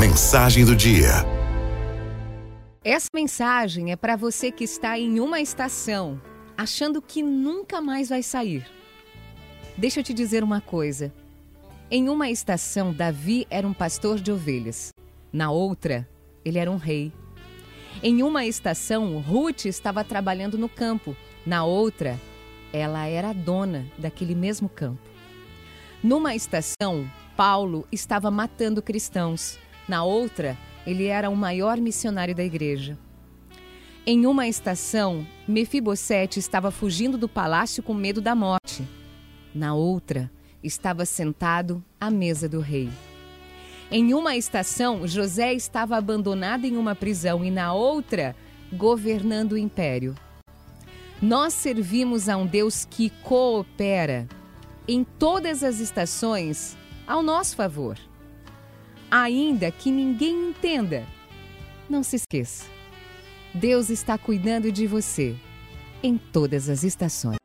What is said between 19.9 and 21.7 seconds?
trabalhando no campo. Na